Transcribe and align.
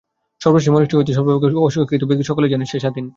সর্বশ্রেষ্ঠ 0.43 0.73
মনীষী 0.75 0.95
হইতে 0.97 1.11
সর্বাপেক্ষা 1.17 1.59
অশিক্ষিত 1.67 2.01
ব্যক্তি 2.07 2.07
পর্যন্ত 2.13 2.29
সকলেই 2.31 2.51
জানে, 2.53 2.65
সে 2.71 2.77
স্বাধীন। 2.83 3.05